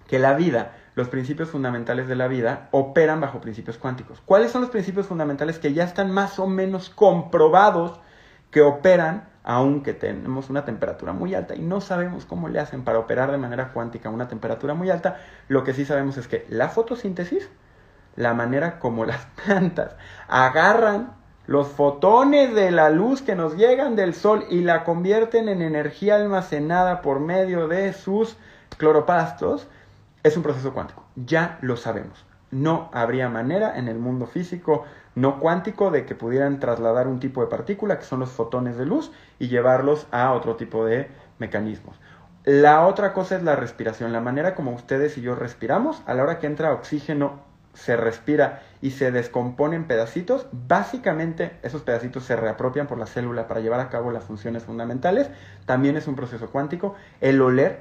[0.06, 4.20] que la vida, los principios fundamentales de la vida, operan bajo principios cuánticos.
[4.24, 7.98] ¿Cuáles son los principios fundamentales que ya están más o menos comprobados
[8.50, 13.00] que operan aunque tenemos una temperatura muy alta y no sabemos cómo le hacen para
[13.00, 16.46] operar de manera cuántica a una temperatura muy alta, lo que sí sabemos es que
[16.50, 17.50] la fotosíntesis
[18.14, 19.96] la manera como las plantas
[20.28, 21.14] agarran
[21.48, 26.14] los fotones de la luz que nos llegan del sol y la convierten en energía
[26.14, 28.36] almacenada por medio de sus
[28.76, 29.66] cloropastos,
[30.22, 31.02] es un proceso cuántico.
[31.16, 32.24] Ya lo sabemos.
[32.52, 37.40] No habría manera en el mundo físico no cuántico de que pudieran trasladar un tipo
[37.40, 41.96] de partícula, que son los fotones de luz, y llevarlos a otro tipo de mecanismos.
[42.44, 46.22] La otra cosa es la respiración, la manera como ustedes y yo respiramos, a la
[46.22, 52.36] hora que entra oxígeno se respira y se descompone en pedacitos, básicamente esos pedacitos se
[52.36, 55.30] reapropian por la célula para llevar a cabo las funciones fundamentales,
[55.66, 56.94] también es un proceso cuántico.
[57.20, 57.80] El oler,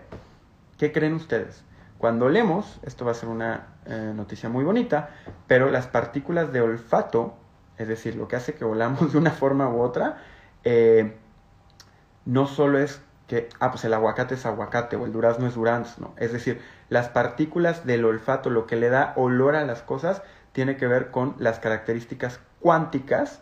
[0.78, 1.64] ¿qué creen ustedes?
[2.00, 5.10] Cuando olemos, esto va a ser una eh, noticia muy bonita,
[5.48, 7.34] pero las partículas de olfato,
[7.78, 10.24] es decir, lo que hace que olamos de una forma u otra,
[10.64, 11.18] eh,
[12.24, 16.14] no solo es que, ah, pues el aguacate es aguacate o el durazno es durazno.
[16.16, 20.22] Es decir, las partículas del olfato, lo que le da olor a las cosas,
[20.54, 23.42] tiene que ver con las características cuánticas,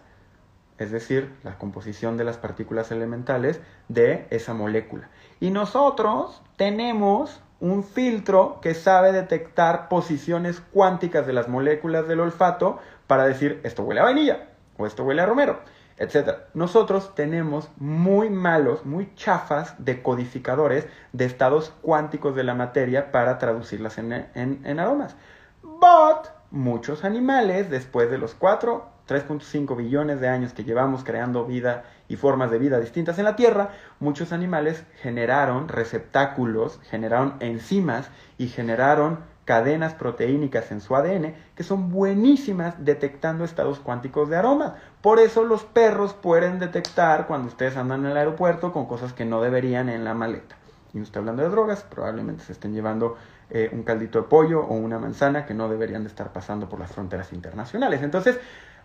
[0.80, 5.10] es decir, la composición de las partículas elementales de esa molécula.
[5.40, 12.80] Y nosotros tenemos un filtro que sabe detectar posiciones cuánticas de las moléculas del olfato
[13.08, 15.60] para decir esto huele a vainilla o esto huele a romero
[15.98, 16.38] etc.
[16.54, 23.98] Nosotros tenemos muy malos, muy chafas decodificadores de estados cuánticos de la materia para traducirlas
[23.98, 25.16] en, en, aromas.
[25.64, 31.86] But muchos animales, después de los 4, 3.5 billones de años que llevamos creando vida
[32.08, 38.48] y formas de vida distintas en la Tierra, muchos animales generaron receptáculos, generaron enzimas y
[38.48, 44.76] generaron cadenas proteínicas en su ADN que son buenísimas detectando estados cuánticos de aroma.
[45.02, 49.24] Por eso los perros pueden detectar cuando ustedes andan en el aeropuerto con cosas que
[49.24, 50.58] no deberían en la maleta.
[50.94, 53.16] Y no estoy hablando de drogas, probablemente se estén llevando
[53.50, 56.82] eh, un caldito de pollo o una manzana que no deberían de estar pasando por
[56.82, 58.04] las fronteras internacionales.
[58.04, 58.38] Entonces,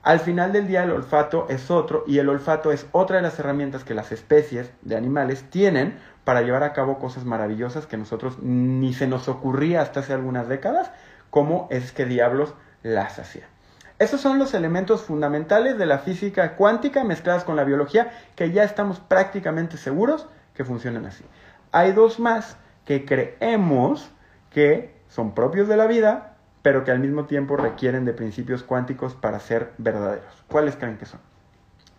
[0.03, 3.39] al final del día el olfato es otro y el olfato es otra de las
[3.39, 8.39] herramientas que las especies de animales tienen para llevar a cabo cosas maravillosas que nosotros
[8.41, 10.91] ni se nos ocurría hasta hace algunas décadas,
[11.31, 13.47] como es que diablos las hacía.
[13.99, 18.65] Esos son los elementos fundamentales de la física cuántica mezcladas con la biología que ya
[18.65, 21.25] estamos prácticamente seguros que funcionan así.
[21.71, 24.11] Hay dos más que creemos
[24.51, 26.32] que son propios de la vida,
[26.63, 30.45] pero que al mismo tiempo requieren de principios cuánticos para ser verdaderos.
[30.49, 31.21] ¿Cuáles creen que son?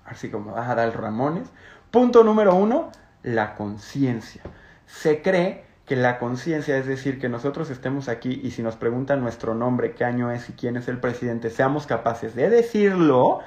[0.06, 1.50] Así como va a dar Ramones.
[1.92, 4.42] Punto número uno, la conciencia.
[4.86, 9.22] Se cree que la conciencia, es decir, que nosotros estemos aquí y si nos preguntan
[9.22, 13.42] nuestro nombre, qué año es y quién es el presidente, seamos capaces de decirlo,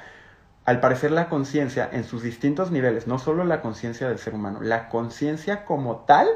[0.66, 4.60] al parecer la conciencia en sus distintos niveles, no solo la conciencia del ser humano,
[4.60, 6.28] la conciencia como tal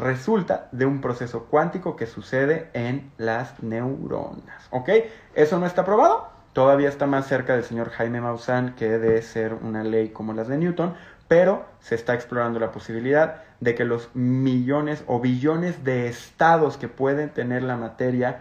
[0.00, 4.66] resulta de un proceso cuántico que sucede en las neuronas.
[4.70, 4.88] ¿Ok?
[5.34, 6.28] ¿Eso no está probado?
[6.52, 10.48] Todavía está más cerca del señor Jaime Maussan que de ser una ley como las
[10.48, 10.94] de Newton,
[11.28, 16.88] pero se está explorando la posibilidad de que los millones o billones de estados que
[16.88, 18.40] pueden tener la materia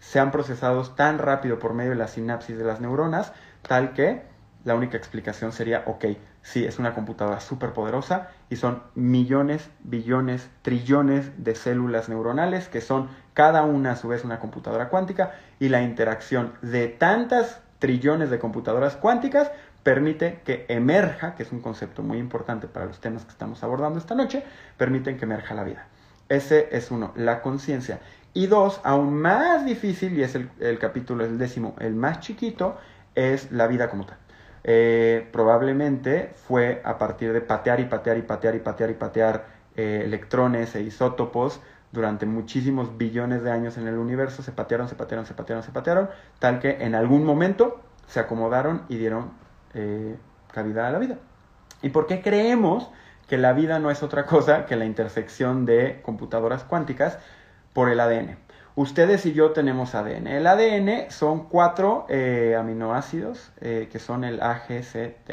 [0.00, 4.33] sean procesados tan rápido por medio de la sinapsis de las neuronas, tal que
[4.64, 6.06] la única explicación sería, ok,
[6.42, 12.80] sí, es una computadora súper poderosa y son millones, billones, trillones de células neuronales que
[12.80, 18.30] son cada una a su vez una computadora cuántica y la interacción de tantas trillones
[18.30, 19.50] de computadoras cuánticas
[19.82, 23.98] permite que emerja, que es un concepto muy importante para los temas que estamos abordando
[23.98, 24.42] esta noche,
[24.78, 25.86] permiten que emerja la vida.
[26.28, 28.00] Ese es uno, la conciencia.
[28.32, 32.78] Y dos, aún más difícil, y es el, capítulo, el décimo, el más chiquito,
[33.14, 34.16] es la vida como tal.
[34.66, 39.46] Eh, probablemente fue a partir de patear y patear y patear y patear y patear
[39.76, 41.60] eh, electrones e isótopos
[41.92, 45.70] durante muchísimos billones de años en el universo, se patearon, se patearon, se patearon, se
[45.70, 49.32] patearon, tal que en algún momento se acomodaron y dieron
[49.74, 50.16] eh,
[50.52, 51.18] cavidad a la vida.
[51.82, 52.90] ¿Y por qué creemos
[53.28, 57.18] que la vida no es otra cosa que la intersección de computadoras cuánticas
[57.72, 58.43] por el ADN?
[58.76, 60.26] Ustedes y yo tenemos ADN.
[60.26, 65.30] El ADN son cuatro eh, aminoácidos eh, que son el AGCT,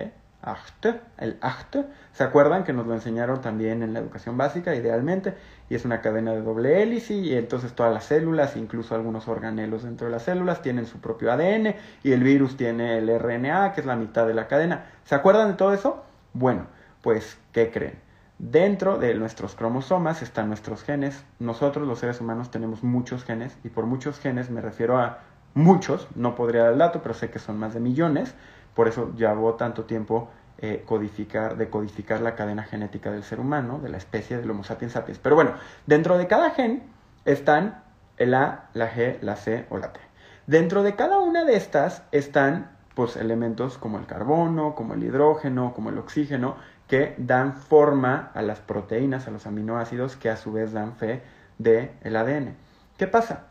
[1.18, 1.78] el ACT.
[2.12, 5.34] ¿Se acuerdan que nos lo enseñaron también en la educación básica, idealmente?
[5.70, 9.82] Y es una cadena de doble hélice y entonces todas las células, incluso algunos organelos
[9.82, 11.74] dentro de las células, tienen su propio ADN
[12.04, 14.86] y el virus tiene el RNA, que es la mitad de la cadena.
[15.06, 16.04] ¿Se acuerdan de todo eso?
[16.34, 16.68] Bueno,
[17.02, 18.11] pues, ¿qué creen?
[18.44, 21.24] Dentro de nuestros cromosomas están nuestros genes.
[21.38, 25.20] Nosotros los seres humanos tenemos muchos genes y por muchos genes me refiero a
[25.54, 28.34] muchos, no podría dar el dato, pero sé que son más de millones.
[28.74, 33.90] Por eso llevó tanto tiempo eh, codificar, decodificar la cadena genética del ser humano, de
[33.90, 35.20] la especie del Homo sapiens sapiens.
[35.20, 35.54] Pero bueno,
[35.86, 36.82] dentro de cada gen
[37.26, 37.84] están
[38.18, 40.00] el A, la G, la C o la T.
[40.48, 45.76] Dentro de cada una de estas están pues, elementos como el carbono, como el hidrógeno,
[45.76, 46.56] como el oxígeno,
[46.92, 51.22] que dan forma a las proteínas, a los aminoácidos, que a su vez dan fe
[51.58, 52.58] del el ADN.
[52.98, 53.46] ¿Qué pasa?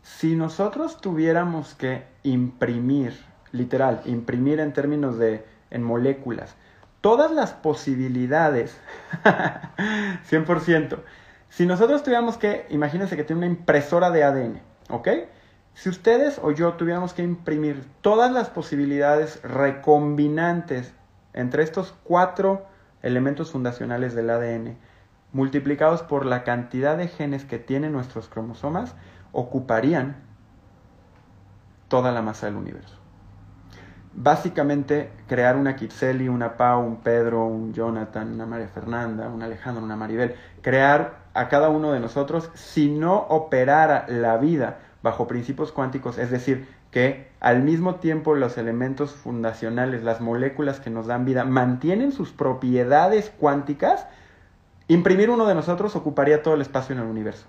[0.00, 3.12] Si nosotros tuviéramos que imprimir
[3.50, 6.54] literal, imprimir en términos de, en moléculas,
[7.02, 8.80] todas las posibilidades,
[10.30, 11.00] 100%.
[11.50, 15.08] Si nosotros tuviéramos que, imagínense que tiene una impresora de ADN, ¿ok?
[15.74, 20.94] Si ustedes o yo tuviéramos que imprimir todas las posibilidades recombinantes
[21.34, 22.66] entre estos cuatro
[23.02, 24.76] elementos fundacionales del ADN,
[25.32, 28.94] multiplicados por la cantidad de genes que tienen nuestros cromosomas,
[29.32, 30.16] ocuparían
[31.88, 32.98] toda la masa del universo.
[34.14, 39.82] Básicamente, crear una Kitseli, una Pau, un Pedro, un Jonathan, una María Fernanda, un Alejandro,
[39.82, 45.72] una Maribel, crear a cada uno de nosotros si no operara la vida bajo principios
[45.72, 51.24] cuánticos, es decir, que al mismo tiempo los elementos fundacionales, las moléculas que nos dan
[51.24, 54.06] vida, mantienen sus propiedades cuánticas,
[54.86, 57.46] imprimir uno de nosotros ocuparía todo el espacio en el universo.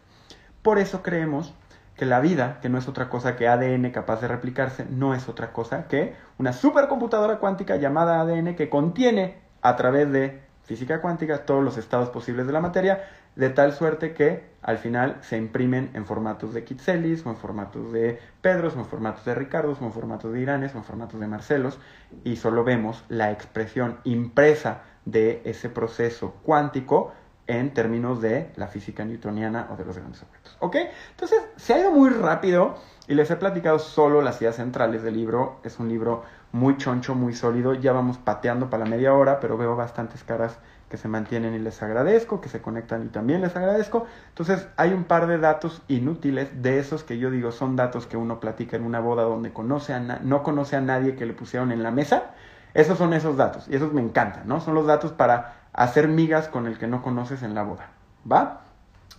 [0.63, 1.53] Por eso creemos
[1.95, 5.29] que la vida, que no es otra cosa que ADN capaz de replicarse, no es
[5.29, 11.45] otra cosa que una supercomputadora cuántica llamada ADN que contiene a través de física cuántica
[11.45, 13.03] todos los estados posibles de la materia,
[13.35, 17.91] de tal suerte que al final se imprimen en formatos de Kitselis, o en formatos
[17.91, 21.19] de Pedros, o en formatos de Ricardos, o en formatos de Iranes, o en formatos
[21.19, 21.79] de Marcelos,
[22.23, 27.11] y solo vemos la expresión impresa de ese proceso cuántico
[27.45, 30.55] en términos de la física newtoniana o de los grandes objetos.
[30.59, 30.77] ¿Ok?
[31.11, 32.75] Entonces, se ha ido muy rápido
[33.07, 35.59] y les he platicado solo las ideas centrales del libro.
[35.63, 36.23] Es un libro
[36.53, 37.73] muy choncho, muy sólido.
[37.73, 40.57] Ya vamos pateando para la media hora, pero veo bastantes caras
[40.93, 44.05] que se mantienen y les agradezco, que se conectan y también les agradezco.
[44.29, 48.15] Entonces hay un par de datos inútiles de esos que yo digo son datos que
[48.15, 51.71] uno platica en una boda donde conoce a no conoce a nadie que le pusieron
[51.71, 52.35] en la mesa.
[52.75, 54.61] Esos son esos datos y esos me encantan, ¿no?
[54.61, 57.89] Son los datos para hacer migas con el que no conoces en la boda.
[58.31, 58.61] ¿Va?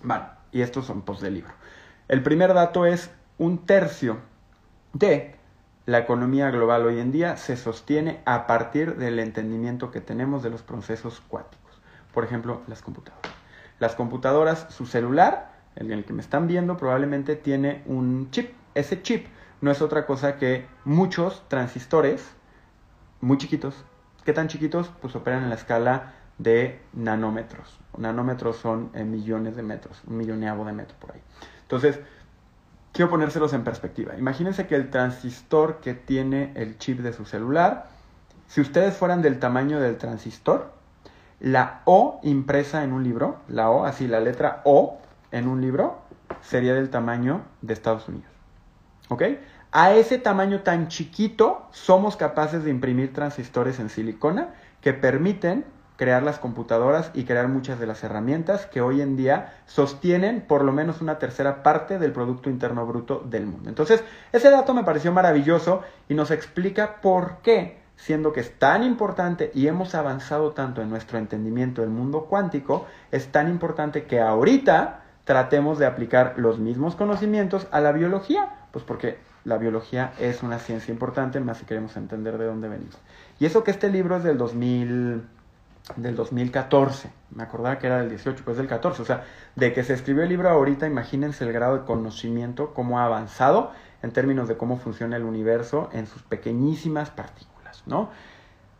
[0.05, 1.55] Vale, y estos son post del libro.
[2.07, 4.19] El primer dato es un tercio
[4.93, 5.35] de
[5.87, 10.51] la economía global hoy en día se sostiene a partir del entendimiento que tenemos de
[10.51, 11.64] los procesos cuánticos
[12.15, 13.33] por ejemplo, las computadoras.
[13.81, 18.55] Las computadoras, su celular, en el que me están viendo, probablemente tiene un chip.
[18.75, 19.27] Ese chip
[19.61, 22.25] no es otra cosa que muchos transistores
[23.21, 23.75] muy chiquitos.
[24.25, 24.91] ¿Qué tan chiquitos?
[25.03, 27.79] Pues operan en la escala de nanómetros.
[27.97, 31.21] Nanómetros son millones de metros, un milloneavo de metro por ahí.
[31.63, 32.01] Entonces,
[32.93, 34.17] quiero ponérselos en perspectiva.
[34.17, 37.89] Imagínense que el transistor que tiene el chip de su celular,
[38.47, 40.73] si ustedes fueran del tamaño del transistor,
[41.45, 44.97] la O impresa en un libro, la O, así la letra O
[45.31, 45.99] en un libro,
[46.41, 48.31] sería del tamaño de Estados Unidos.
[49.11, 49.25] ¿Ok?
[49.71, 56.23] A ese tamaño tan chiquito somos capaces de imprimir transistores en silicona que permiten crear
[56.23, 60.73] las computadoras y crear muchas de las herramientas que hoy en día sostienen por lo
[60.73, 63.69] menos una tercera parte del Producto Interno Bruto del mundo.
[63.69, 64.03] Entonces,
[64.33, 69.51] ese dato me pareció maravilloso y nos explica por qué siendo que es tan importante
[69.55, 75.03] y hemos avanzado tanto en nuestro entendimiento del mundo cuántico, es tan importante que ahorita
[75.25, 80.59] tratemos de aplicar los mismos conocimientos a la biología, pues porque la biología es una
[80.59, 82.99] ciencia importante, más si queremos entender de dónde venimos.
[83.39, 85.23] Y eso que este libro es del 2000,
[85.97, 89.85] del 2014, me acordaba que era del 18, pues del 14, o sea, de que
[89.85, 94.49] se escribió el libro ahorita, imagínense el grado de conocimiento, cómo ha avanzado en términos
[94.49, 97.54] de cómo funciona el universo en sus pequeñísimas partículas.
[97.87, 98.11] ¿No?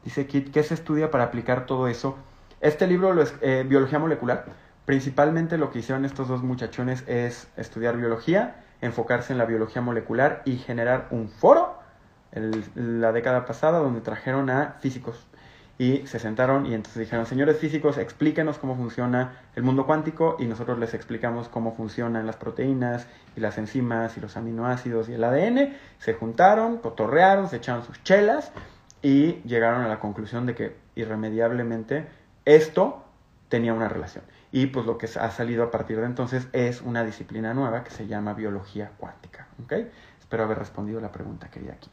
[0.05, 2.17] Dice Kit, ¿qué se estudia para aplicar todo eso?
[2.61, 4.47] Este libro es eh, biología molecular.
[4.85, 10.43] Principalmente lo que hicieron estos dos muchachones es estudiar biología, enfocarse en la biología molecular
[10.45, 11.83] y generar un foro
[12.75, 15.27] la década pasada donde trajeron a físicos
[15.77, 20.47] y se sentaron y entonces dijeron, señores físicos, explíquenos cómo funciona el mundo cuántico y
[20.47, 25.25] nosotros les explicamos cómo funcionan las proteínas y las enzimas y los aminoácidos y el
[25.25, 25.75] ADN.
[25.99, 28.53] Se juntaron, cotorrearon, se echaron sus chelas
[29.05, 32.07] y llegaron a la conclusión de que irremediablemente
[32.47, 33.05] esto
[33.51, 34.25] tenía una relación.
[34.51, 37.91] Y pues lo que ha salido a partir de entonces es una disciplina nueva que
[37.91, 39.47] se llama biología cuántica.
[40.19, 41.93] Espero haber respondido la pregunta, querida Kit.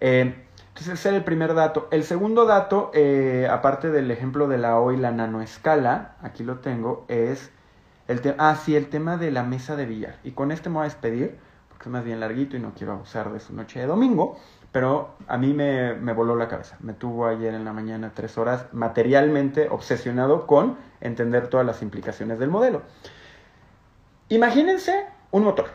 [0.00, 0.34] Eh,
[0.68, 1.88] entonces ese era el primer dato.
[1.90, 6.58] El segundo dato, eh, aparte del ejemplo de la O y la nanoescala, aquí lo
[6.58, 7.50] tengo, es
[8.06, 10.18] el tema, ah, sí, el tema de la mesa de billar.
[10.24, 11.38] Y con este me voy a despedir,
[11.70, 14.38] porque es más bien larguito y no quiero abusar de su noche de domingo
[14.72, 16.76] pero a mí me, voló la cabeza.
[16.80, 22.38] Me tuvo ayer en la mañana tres horas materialmente obsesionado con entender todas las implicaciones
[22.38, 22.82] del modelo.
[24.28, 25.66] Imagínense un motor,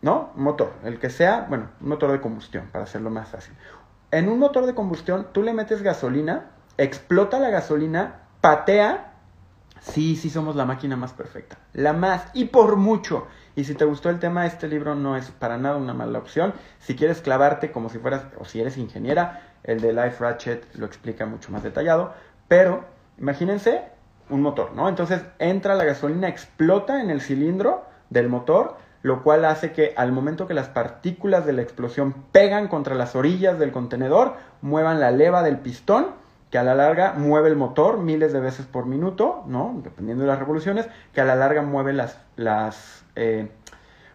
[0.00, 0.30] ¿no?
[0.36, 3.54] Un motor, el que sea, bueno, un motor de combustión, para hacerlo más fácil.
[4.12, 9.13] En un motor de combustión, tú le metes gasolina, explota la gasolina, patea.
[9.92, 11.58] Sí, sí somos la máquina más perfecta.
[11.74, 13.26] La más, y por mucho.
[13.54, 16.54] Y si te gustó el tema, este libro no es para nada una mala opción.
[16.80, 20.86] Si quieres clavarte como si fueras, o si eres ingeniera, el de Life Ratchet lo
[20.86, 22.14] explica mucho más detallado.
[22.48, 22.84] Pero
[23.18, 23.82] imagínense
[24.30, 24.88] un motor, ¿no?
[24.88, 30.12] Entonces entra la gasolina, explota en el cilindro del motor, lo cual hace que al
[30.12, 35.10] momento que las partículas de la explosión pegan contra las orillas del contenedor, muevan la
[35.10, 36.23] leva del pistón,
[36.54, 39.80] que a la larga mueve el motor miles de veces por minuto, ¿no?
[39.82, 43.50] Dependiendo de las revoluciones, que a la larga mueve las, las, eh,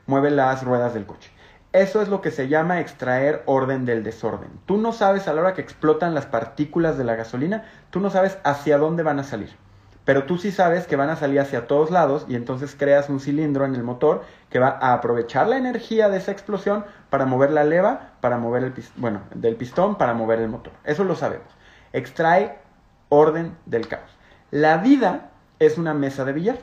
[0.06, 1.32] mueve las ruedas del coche.
[1.74, 4.52] Eso es lo que se llama extraer orden del desorden.
[4.66, 8.10] Tú no sabes a la hora que explotan las partículas de la gasolina, tú no
[8.10, 9.50] sabes hacia dónde van a salir.
[10.06, 13.20] Pero tú sí sabes que van a salir hacia todos lados y entonces creas un
[13.20, 17.52] cilindro en el motor que va a aprovechar la energía de esa explosión para mover
[17.52, 20.72] la leva, para mover el bueno, del pistón para mover el motor.
[20.86, 21.59] Eso lo sabemos.
[21.94, 22.58] Extrae
[23.10, 24.10] orden del caos.
[24.52, 26.60] La vida es una mesa de billar.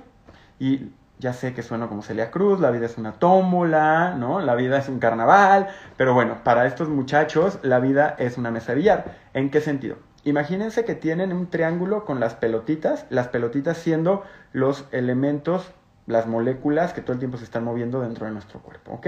[0.59, 4.41] Y ya sé que suena como Celia Cruz, la vida es una tómbola, ¿no?
[4.41, 8.73] La vida es un carnaval, pero bueno, para estos muchachos la vida es una mesa
[8.73, 9.05] de billar.
[9.33, 9.97] ¿En qué sentido?
[10.25, 15.71] Imagínense que tienen un triángulo con las pelotitas, las pelotitas siendo los elementos,
[16.07, 19.07] las moléculas que todo el tiempo se están moviendo dentro de nuestro cuerpo, ¿ok?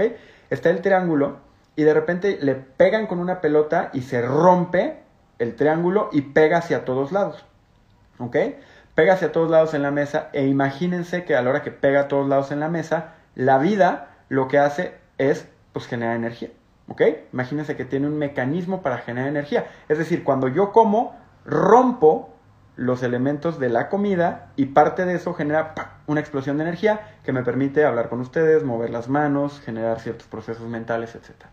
[0.49, 1.37] Está el triángulo
[1.75, 5.03] y de repente le pegan con una pelota y se rompe
[5.39, 7.45] el triángulo y pega hacia todos lados,
[8.19, 8.35] ¿ok?
[8.99, 12.01] pega hacia todos lados en la mesa e imagínense que a la hora que pega
[12.01, 16.49] a todos lados en la mesa, la vida lo que hace es pues generar energía,
[16.89, 17.01] ¿ok?
[17.31, 19.67] Imagínense que tiene un mecanismo para generar energía.
[19.87, 21.15] Es decir, cuando yo como,
[21.45, 22.35] rompo
[22.75, 25.73] los elementos de la comida y parte de eso genera
[26.05, 30.27] una explosión de energía que me permite hablar con ustedes, mover las manos, generar ciertos
[30.27, 31.45] procesos mentales, etc.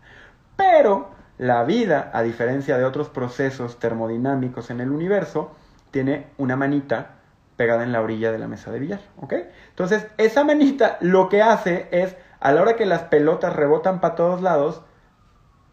[0.57, 5.51] Pero la vida, a diferencia de otros procesos termodinámicos en el universo,
[5.91, 7.17] tiene una manita
[7.55, 9.33] pegada en la orilla de la mesa de billar, ¿ok?
[9.69, 14.15] Entonces, esa manita lo que hace es, a la hora que las pelotas rebotan para
[14.15, 14.83] todos lados,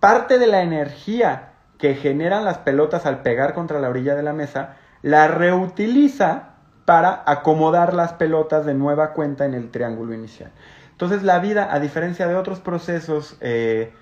[0.01, 4.33] parte de la energía que generan las pelotas al pegar contra la orilla de la
[4.33, 6.55] mesa, la reutiliza
[6.85, 10.53] para acomodar las pelotas de nueva cuenta en el triángulo inicial.
[10.93, 13.93] Entonces, la vida, a diferencia de otros procesos eh,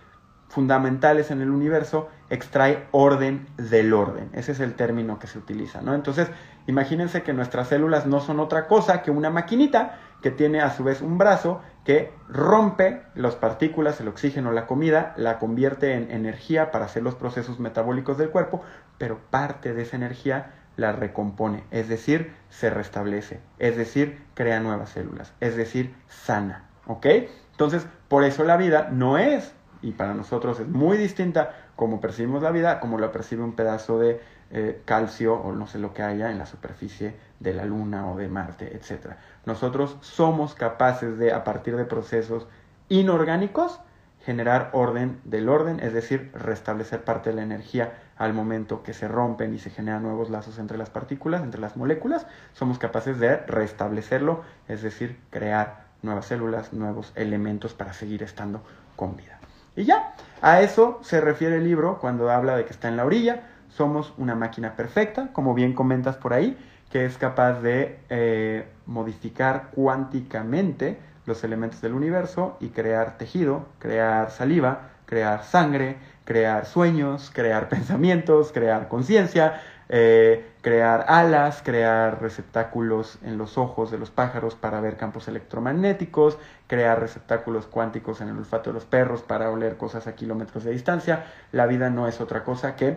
[0.53, 4.29] fundamentales en el universo, extrae orden del orden.
[4.35, 5.95] Ese es el término que se utiliza, ¿no?
[5.95, 6.29] Entonces,
[6.67, 10.85] imagínense que nuestras células no son otra cosa que una maquinita que tiene a su
[10.85, 16.71] vez un brazo que rompe las partículas, el oxígeno, la comida, la convierte en energía
[16.71, 18.61] para hacer los procesos metabólicos del cuerpo,
[18.99, 24.91] pero parte de esa energía la recompone, es decir, se restablece, es decir, crea nuevas
[24.91, 27.07] células, es decir, sana, ¿ok?
[27.53, 32.43] Entonces, por eso la vida no es y para nosotros es muy distinta como percibimos
[32.43, 34.21] la vida, como la percibe un pedazo de
[34.51, 38.17] eh, calcio o no sé lo que haya en la superficie de la Luna o
[38.17, 39.15] de Marte, etc.
[39.47, 42.47] Nosotros somos capaces de, a partir de procesos
[42.89, 43.81] inorgánicos,
[44.25, 49.09] generar orden del orden, es decir, restablecer parte de la energía al momento que se
[49.09, 53.39] rompen y se generan nuevos lazos entre las partículas, entre las moléculas, somos capaces de
[53.39, 58.63] restablecerlo, es decir, crear nuevas células, nuevos elementos para seguir estando
[58.97, 59.41] con vida.
[59.75, 63.05] Y ya, a eso se refiere el libro cuando habla de que está en la
[63.05, 63.43] orilla.
[63.69, 66.59] Somos una máquina perfecta, como bien comentas por ahí,
[66.91, 74.31] que es capaz de eh, modificar cuánticamente los elementos del universo y crear tejido, crear
[74.31, 79.61] saliva, crear sangre, crear sueños, crear pensamientos, crear conciencia,
[79.95, 86.39] eh, crear alas, crear receptáculos en los ojos de los pájaros para ver campos electromagnéticos,
[86.67, 90.71] crear receptáculos cuánticos en el olfato de los perros para oler cosas a kilómetros de
[90.71, 91.27] distancia.
[91.53, 92.97] La vida no es otra cosa que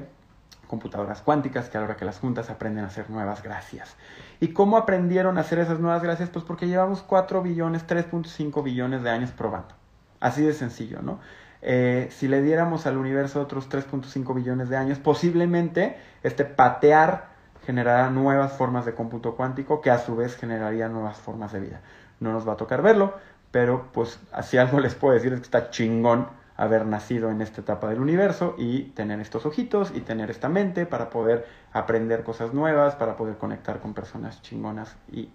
[0.67, 3.97] computadoras cuánticas que a la hora que las juntas aprenden a hacer nuevas gracias.
[4.39, 6.29] ¿Y cómo aprendieron a hacer esas nuevas gracias?
[6.29, 9.75] Pues porque llevamos 4 billones, 3.5 billones de años probando.
[10.21, 11.19] Así de sencillo, ¿no?
[11.67, 17.29] Eh, si le diéramos al universo otros 3.5 billones de años, posiblemente este patear
[17.65, 21.81] generará nuevas formas de cómputo cuántico que a su vez generaría nuevas formas de vida.
[22.19, 23.15] No nos va a tocar verlo,
[23.49, 27.61] pero pues así algo les puedo decir es que está chingón haber nacido en esta
[27.61, 32.53] etapa del universo y tener estos ojitos y tener esta mente para poder aprender cosas
[32.53, 35.31] nuevas, para poder conectar con personas chingonas y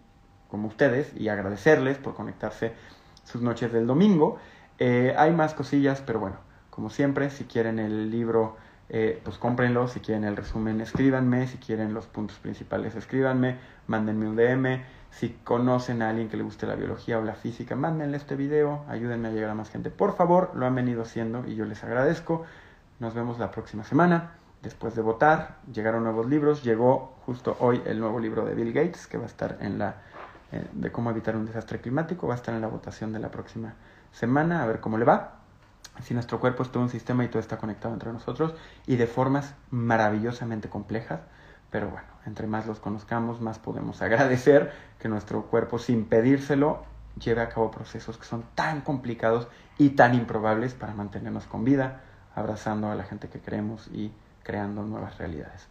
[0.49, 2.73] como ustedes y agradecerles por conectarse
[3.25, 4.39] sus noches del domingo.
[4.81, 6.37] Eh, hay más cosillas, pero bueno,
[6.71, 8.57] como siempre, si quieren el libro,
[8.89, 9.87] eh, pues cómprenlo.
[9.87, 11.47] Si quieren el resumen, escríbanme.
[11.47, 13.59] Si quieren los puntos principales, escríbanme.
[13.87, 14.83] Mándenme un DM.
[15.11, 18.85] Si conocen a alguien que le guste la biología o la física, mándenle este video.
[18.89, 19.91] Ayúdenme a llegar a más gente.
[19.91, 22.45] Por favor, lo han venido haciendo y yo les agradezco.
[23.01, 24.33] Nos vemos la próxima semana.
[24.63, 26.65] Después de votar, llegaron nuevos libros.
[26.65, 29.97] Llegó justo hoy el nuevo libro de Bill Gates, que va a estar en la
[30.53, 32.27] eh, de cómo evitar un desastre climático.
[32.27, 33.75] Va a estar en la votación de la próxima
[34.13, 35.41] semana, a ver cómo le va.
[36.03, 38.55] Si nuestro cuerpo es todo un sistema y todo está conectado entre nosotros
[38.87, 41.21] y de formas maravillosamente complejas,
[41.71, 46.83] Pero bueno, entre más los conozcamos, más podemos agradecer que nuestro cuerpo, sin pedírselo,
[47.23, 49.47] lleve a cabo procesos que son tan complicados
[49.79, 52.01] y tan improbables para mantenernos con vida,
[52.35, 55.69] abrazando a la gente que queremos y creando nuevas realidades.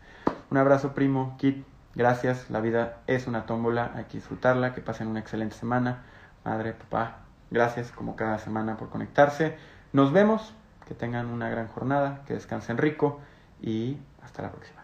[0.50, 1.66] Un abrazo, primo, Kit.
[1.96, 2.50] Gracias.
[2.50, 3.92] La vida es una tómbola.
[3.96, 4.74] Hay que disfrutarla.
[4.74, 6.04] Que pasen una excelente semana.
[6.46, 7.20] Madre, papá,
[7.52, 9.58] gracias como cada semana por conectarse.
[9.94, 10.54] Nos vemos.
[10.88, 12.24] Que tengan una gran jornada.
[12.26, 13.20] Que descansen rico.
[13.62, 14.79] Y hasta la próxima.